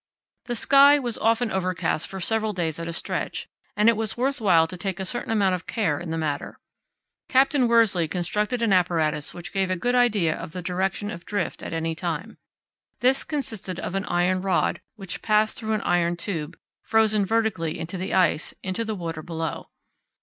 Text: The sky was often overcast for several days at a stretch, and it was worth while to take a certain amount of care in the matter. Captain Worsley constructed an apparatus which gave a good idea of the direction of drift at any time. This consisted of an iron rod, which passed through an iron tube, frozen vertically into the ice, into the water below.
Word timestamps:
The 0.45 0.55
sky 0.55 0.97
was 0.97 1.19
often 1.19 1.51
overcast 1.51 2.07
for 2.07 2.19
several 2.19 2.53
days 2.53 2.79
at 2.79 2.87
a 2.87 2.91
stretch, 2.93 3.47
and 3.77 3.87
it 3.87 3.95
was 3.95 4.17
worth 4.17 4.41
while 4.41 4.65
to 4.65 4.75
take 4.75 4.99
a 4.99 5.05
certain 5.05 5.31
amount 5.31 5.53
of 5.53 5.67
care 5.67 5.99
in 5.99 6.09
the 6.09 6.17
matter. 6.17 6.57
Captain 7.29 7.67
Worsley 7.67 8.07
constructed 8.07 8.63
an 8.63 8.73
apparatus 8.73 9.31
which 9.31 9.53
gave 9.53 9.69
a 9.69 9.75
good 9.75 9.93
idea 9.93 10.35
of 10.35 10.53
the 10.53 10.63
direction 10.63 11.11
of 11.11 11.23
drift 11.23 11.61
at 11.61 11.71
any 11.71 11.93
time. 11.93 12.39
This 13.01 13.23
consisted 13.23 13.79
of 13.79 13.93
an 13.93 14.05
iron 14.05 14.41
rod, 14.41 14.81
which 14.95 15.21
passed 15.21 15.59
through 15.59 15.73
an 15.73 15.81
iron 15.81 16.17
tube, 16.17 16.57
frozen 16.81 17.23
vertically 17.23 17.77
into 17.77 17.95
the 17.95 18.11
ice, 18.15 18.55
into 18.63 18.83
the 18.83 18.95
water 18.95 19.21
below. 19.21 19.69